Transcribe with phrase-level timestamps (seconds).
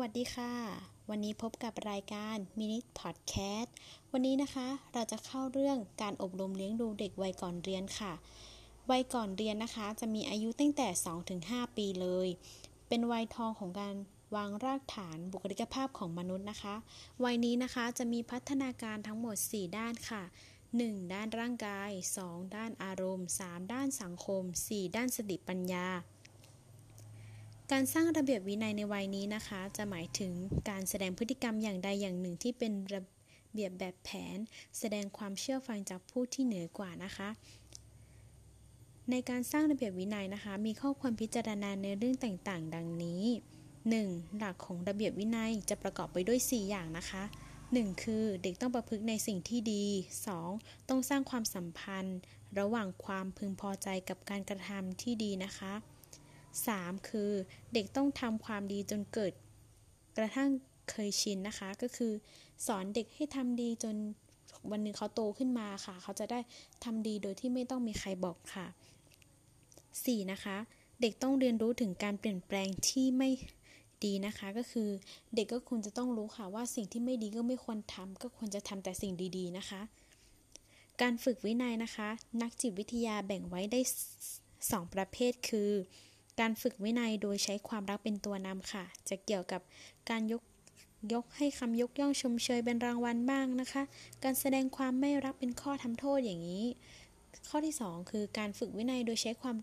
[0.00, 0.52] วัสดีค่ะ
[1.10, 3.74] วันนี้พบกับรายการมินิพอดแคสต์
[4.12, 8.12] วันนี้นะคะ เราจะเข้าเรื่องการอบรมเลี้ยงดูเด็กวัยก่อนเรียนค่ะ
[8.90, 10.88] วัยก่อนเรียนนะคะ จะมีอายุตั้งแต่
[11.32, 12.28] 2-5 ปีเลย
[12.88, 13.94] เป็นวัยทองของการ
[14.36, 16.74] วางรากฐานบุคลิกภาพของมนุษย์นะคะ
[17.24, 20.22] วัยนี้นะคะจะมีพัฒนาการทั้งหมด 4 ด้านค่ะ
[20.68, 21.12] 1.
[21.14, 21.90] ด้านร่างกาย
[22.22, 22.56] 2.
[22.56, 23.72] ด้านอารมณ์ 3.
[23.72, 24.96] ด้านสังคม 4.
[24.96, 25.86] ด้านสติปัญญา
[27.74, 30.32] การสร้างระเบียบวินัยในวัยนี้นะคะ จะหมายถึง
[30.70, 33.02] การแสดงพฤติกรรมอย่างใดอย่างหนึ่งที่เป็นระ
[33.52, 34.38] เบียบแบบแผน
[34.78, 37.28] แสดงความเชื่อฟังจากผู้ที่เหนือกว่านะคะ
[39.10, 43.24] ในการสร้างระเบียบวินัยนะคะ มีข้อควรพิจารณาในเรื่องต่างๆ ดังนี้
[43.80, 44.38] 1.
[44.38, 47.22] หลักของระเบียบวินัยจะประกอบไปด้วย 4 อย่างนะคะ
[47.62, 48.02] 1.
[48.02, 49.84] คือเด็กต้องประพฤติในสิ่งที่ดี
[50.36, 50.88] 2.
[50.88, 52.18] ต้องสร้างความสัมพันธ์
[52.58, 55.74] ระหว่างความพึงพอใจกับการกระทำที่ดีนะคะ
[56.66, 57.08] 3.
[57.08, 57.30] คือ
[57.74, 59.32] เด็กต้องทำความดีจนเกิด
[60.16, 60.48] กระทั่ง
[60.90, 62.12] เคยชินนะคะ ก็คือ
[62.66, 63.96] สอนเด็กให้ทำดีจน
[64.70, 66.40] วันหนึ่งเขาโตขึ้นมาค่ะ เขาจะได้
[66.84, 68.66] ทำดีโดยที่ไม่ต้องมีใครบอกค่ะ
[69.68, 70.32] 4.
[70.32, 70.56] นะคะ
[71.00, 73.30] เด็กต้องเรียนรู้ถึงการเปลี่ยนแปลงที่ไม่
[74.04, 74.88] ดีนะคะ ก็คือ
[75.34, 79.80] เด็กก็ควรจะต้องรู้ค่ะว่าสิ่งที่ไม่ดีก็ไม่ควรทำก็ควรจะทำแต่สิ่งดี ๆ นะคะ
[81.00, 82.08] การฝึกวินัยนะคะ
[82.42, 83.80] นักจิตวิทยาแบ่งไว้ได้
[84.36, 85.70] 2 ประเภทคือ
[86.40, 89.60] การฝึกวินัยโดยใช้ความรักเป็นตัวนำค่ะ จะเกี่ยวกับ
[90.10, 90.42] การยก
[91.12, 93.82] ยกให้คำยกย่องชมเชยเป็นรางวัลบ้างนะคะ
[94.24, 96.64] การแสดงความไม่รักเป็นข้อทำโทษอย่างนี้
[97.48, 99.56] ข้อที่ 2 คือการฝึกวินัยโดยใช้ความ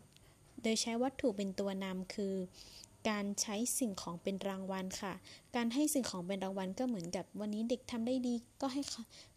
[0.64, 2.36] โดยใช้วัตถุเป็นตัวนำคือ
[3.10, 5.14] การใช้สิ่งของเป็นรางวัลค่ะ
[5.56, 8.82] การให้สิ่งของเป็นรางวัลก็เหมือนกับวันนี้เด็กทำได้ดี ก็ให้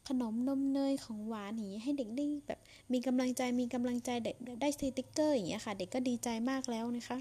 [0.09, 2.61] ขนมนมเนยของหวานอย่างนี้ให้เด็กได้แบบ
[2.93, 7.19] มีกำลังใจมีกำลังใจเด็กได้สติกเกอร์อย่างเงี้ยค่ะ เด็กก็ดีใจมากแล้วนะคะ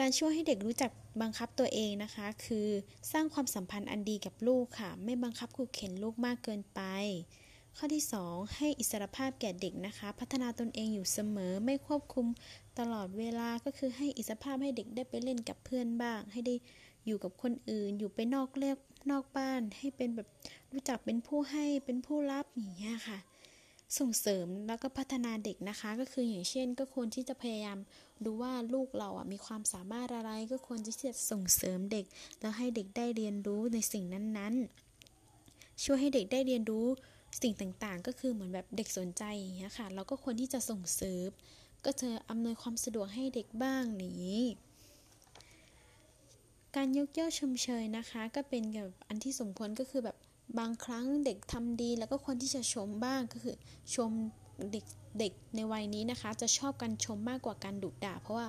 [0.00, 0.90] การช่วยให้เด็กรู้จัก
[1.22, 2.68] บังคับตัวเองนะคะ คือ
[3.12, 6.80] สร้างความสัมพันธ์อันดีกับลูกค่ะ ไม่บังคับขู่เข็นลูกมากเกินไป
[7.76, 12.26] ข้อที่ 2 ให้อิสรภาพแก่เด็กนะคะ พัฒนาตนเองอยู่เสมอไม่ควบคุม
[12.78, 16.54] ตลอดเวลาก็คือให้อิสรภาพให้เด็กได้ไปเล่นกับเพื่อนบ้าง ให้ได้
[17.06, 18.78] อยู่กับคนอื่น อยู่ไปนอกเรียก
[19.10, 20.28] นอกบ้าน ให้เป็นแบบ
[20.72, 23.18] รู้จักเป็นผู้ให้เป็นผู้รับอย่างเงี้ยค่ะ
[23.98, 27.78] ส่งเสริมแล้วก็พัฒนาเด็กนะคะ ก็คืออย่างเช่น ก็ควรที่จะพยายาม
[28.24, 32.04] ดูว่าลูกเราอะมีความสามารถอะไร ก็ควรที่จะส่งเสริมเด็ก
[32.40, 34.04] แล้วให้เด็กได้เรียนรู้ในสิ่ง
[34.38, 36.86] นั้นๆ ช่วยให้เด็กได้เรียนรู้
[37.40, 41.28] สิ่งต่างๆ ก็คือเหมือนแบบเด็กสนใจอย่างเงี้ยค่ะ เราก็ควรที่จะส่งเสริม
[41.84, 44.38] ก็เธออำนวยความสะดวกให้เด็กบ้างนี้
[46.76, 50.16] การยกย่อชมเชยนะคะ ก็เป็นแบบอันที่สมควรก็คือแบบ
[50.58, 53.56] บางครั้งเด็กทำดีแล้วก็ควรที่จะชมบ้างก็คือ
[53.94, 54.10] ชม
[54.72, 54.84] เด็ก
[55.18, 58.46] เด็กในวัยนี้นะคะ จะชอบการชมมากกว่าการดุด่า เพราะว่า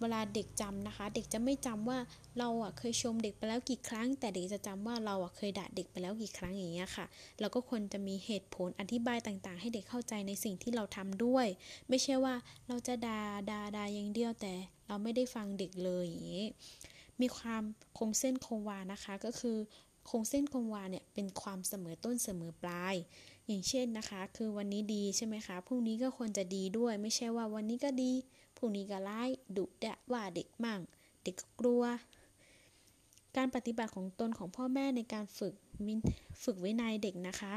[0.00, 1.98] เวลาเด็กจำนะคะ เด็กจะไม่จำว่า
[2.38, 7.06] เราอะเคยชมเด็กไปแล้วกี่ครั้ง แต่เด็กจะจำว่าเราอะเคยด่าเด็กไปแล้วกี่ครั้งอย่างเงี้ยค่ะ
[7.40, 11.46] เราก็ควรจะมีเหตุผลอธิบายต่างๆ ให้เด็กเข้าใจในสิ่งที่เราทำด้วย
[11.88, 12.34] ไม่ใช่ว่า
[12.68, 13.20] เราจะด่า
[13.50, 14.52] ด่าด่าอย่างเดียวแต่
[14.88, 16.46] เราไม่ได้ฟังเด็กเลยอย่างงี้
[17.20, 17.62] มีความ
[17.98, 19.56] คงเส้นคงวานะคะก็คือ
[20.10, 22.94] คงเส้นคงวาเนี่ยเป็นความเสมอต้นเสมอปลาย
[23.48, 28.12] อย่างเช่นนะคะ คือวันนี้ดีใช่ไหมคะพรุ่งนี้ก็ควรจะดีด้วย ไม่ใช่ว่าวันนี้ก็ดี
[28.56, 30.80] พรุ่งนี้ก็ร้ายดุดะว่าเด็กมั่ง
[31.24, 31.84] เด็กก็กลัว
[33.36, 35.54] การปฏิบัติของตนของพ่อแม่ในการฝึก
[36.42, 37.54] ฝึกวินัยเด็กนะคะ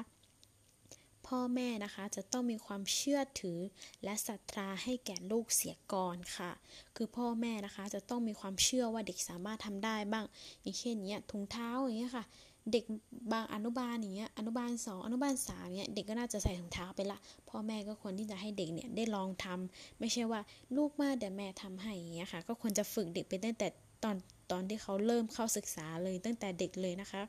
[1.27, 3.59] พ่อแม่นะคะจะต้องมีความเชื่อถือ
[4.03, 6.51] และศรัทธาให้แก่ลูกเสียก่อนค่ะ
[6.95, 10.25] คือพ่อแม่นะคะจะต้องมีความเชื่อว่าเด็กสามารถทำได้บ้าง
[10.61, 12.25] อย่างเช่นเนี้ยถุงเท้าอย่างเงี้ยค่ะ
[12.71, 12.83] เด็ก
[13.31, 17.17] บางอนุบาลอย่างเงี้ยอนุบาลสองอนุบาลสามเนี้ยเด็กก็น่าจะใส่ถุงเท้าไปละ
[17.49, 20.41] พ่อแม่ก็ควรที่จะให้เด็กเนี่ยได้ลองทำไม่ใช่ว่า
[20.77, 23.67] ลูกมาเดี๋ยวแม่ทำให้อย่างเงี้ยค่ะ ก็ควรจะฝึกเด็กไปตั้งแต่
[24.03, 24.15] ตอน
[24.51, 27.21] ตอนที่เขาเริ่มเข้าศึกษาเลยตั้งแต่เด็กเลยนะคะ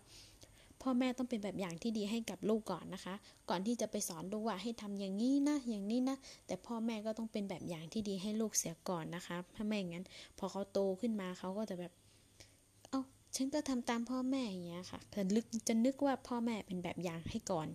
[0.82, 3.14] พ่อแม่ต้องเป็นแบบอย่างที่ดีให้กับลูกก่อนนะคะ
[3.50, 6.16] ก่อนที่จะไปสอนลูกว่าให้ทำอย่างนี้นะ อย่างนี้นะ
[6.46, 10.04] แต่พ่อแม่ก็ต้องเป็นแบบอย่างที่ดีให้ลูกเสียก่อนนะคะ ถ้าไม่อย่างนั้น
[10.38, 11.92] พอเขาโตขึ้นมาเขาก็จะแบบ
[13.36, 17.68] ฉันก็ทำตามพ่อแม่อย่างเงี้ยค่ะแต่ลึกจะนึกว่าพ่อแม่เป็นแบบอย่างให้ก่อน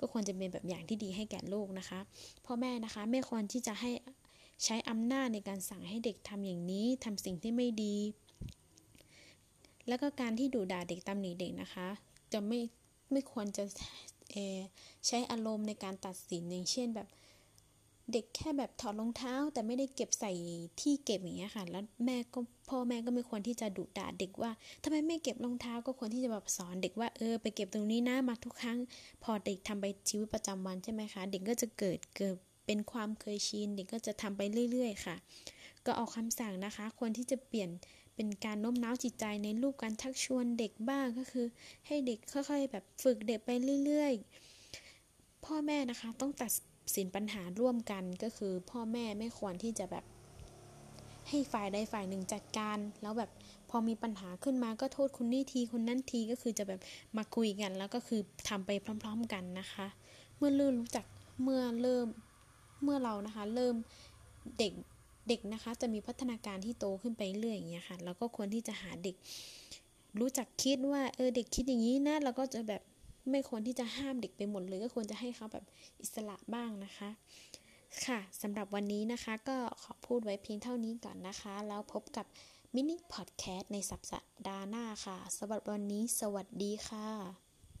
[0.00, 2.00] ก็ควรจะเป็นแบบอย่างที่ดีให้แก่ลูกนะคะ
[2.46, 3.90] พ่อแม่นะคะไม่ควรที่จะให้
[4.64, 7.96] ใช้อำนาจในการสั่งให้เด็กทำอย่างนี้ทำสิ่งที่ไม่ดี
[9.88, 11.88] แล้วก็การที่ดุด่าเด็กตำหนิเด็กนะคะ
[12.32, 12.60] จะไม่
[13.12, 13.64] ไม่ควรจะ
[15.06, 17.08] ใช้อารมณ์ในการตัดสินอย่างเช่นแบบ
[18.12, 20.32] เด็กแค่แบบถอดรองเท้า แต่ไม่ได้เก็บใส่
[20.80, 22.38] ที่เก็บอย่างเงี้ยค่ะ แล้วแม่ก็
[22.68, 24.50] พ่อแม่ก็ไม่ควรที่จะดุด่าเด็กว่า
[24.82, 28.78] ทำไมไม่เก็บรองเท้าก็ควรที่จะแบบสอนเด็กว่าเออไปเก็บตรงนี้นะมาทุกครั้ง
[29.22, 34.40] พอเด็กทำไปชีวิตประจำวันใช่ไหมคะ เด็กก็จะเกิดเกิดเป็นความเคยชินเด็กก็จะทำไป
[34.70, 35.16] เรื่อย ๆ ค่ะ
[35.86, 37.70] ก็ออกคำสั่งนะคะ ควรที่จะเปลี่ยน
[38.14, 41.46] เป็นการโน้มน้าวจิตใจในรูปการชักชวนเด็กบ้างก็คือ
[41.86, 43.50] ให้เด็กค่อยๆ แบบฝึกเด็กไป
[43.84, 44.12] เรื่อย
[44.80, 46.52] ๆ พ่อแม่นะคะต้องตัด
[46.94, 50.04] สินปัญหาร่วมกันก็คือพ่อแม่ไม่ควรที่จะแบบ
[51.28, 53.30] ให้ฝ่ายใดฝ่ายหนึ่งจัดการ แล้วแบบ
[53.70, 56.80] พอมีปัญหาขึ้นมาก็โทษคนนี้ทีคนนั้นทีก็คือจะแบบ
[57.16, 59.86] มาคุยกัน แล้วก็คือทำไปพร้อม ๆกันนะคะ
[60.36, 61.04] เมื่อเริ่มรู้จัก
[61.42, 62.06] เมื่อเริ่ม
[62.82, 63.74] เมื่อเรานะคะ เริ่ม
[64.58, 64.72] เด็ก
[65.28, 69.16] เด็กนะคะ จะมีพัฒนาการที่โตขึ้นไปเรื่อยอย่างเงี้ยค่ะแล้วก็ควรที่จะหาเด็ก
[70.20, 72.82] รู้จักคิดว่าเออเด็กคิดอย่างนี้นะแล้วก็จะแบบ
[73.30, 75.64] ไม่ควรที่จะห้ามเด็กไปหมดเลย ก็ควรจะให้เขาแบบ
[76.00, 77.10] อิสระบ้างนะคะ
[78.06, 82.26] ค่ะสำหรับวันนี้นะคะ ก็ขอพูดไว้เพียงเท่านี้ก่อนนะคะ แล้วพบกับ
[82.74, 84.02] มินิพอดแคสต์ในสัป
[84.48, 87.51] ดาห์หน้าค่ะสำหรับวันนี้ สวัสดีค่ะ